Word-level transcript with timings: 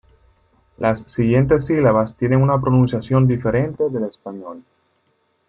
Las 0.79 1.01
siguientes 1.05 1.67
sílabas 1.67 2.17
tienen 2.17 2.41
una 2.41 2.59
pronunciación 2.59 3.27
diferente 3.27 3.87
del 3.91 4.05
español. 4.05 4.63